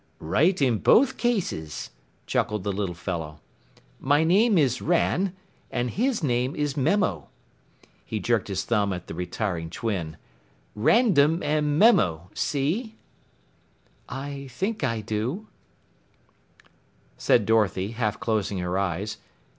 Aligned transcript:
"Right 0.17 0.59
in 0.59 0.79
both 0.79 1.15
cases," 1.17 1.91
chuckled 2.25 2.63
the 2.63 2.71
little 2.73 2.95
fellow. 2.95 3.39
"My 3.99 4.23
name 4.23 4.57
is 4.57 4.81
Ran 4.81 5.35
and 5.69 5.91
his 5.91 6.23
name 6.23 6.55
is 6.55 6.75
Memo." 6.75 7.29
He 8.03 8.19
jerked 8.19 8.47
his 8.47 8.63
thumb 8.63 8.93
at 8.93 9.05
the 9.05 9.13
retiring 9.13 9.69
twin. 9.69 10.17
"Randum 10.75 11.43
and 11.43 11.77
Memo 11.77 12.31
see?" 12.33 12.95
"I 14.09 14.47
think 14.49 14.83
I 14.83 15.01
do," 15.01 15.45
said 17.15 17.45
Dorothy, 17.45 17.89
half 17.89 18.19
closing 18.19 18.57
her 18.57 18.79
eyes. 18.79 19.17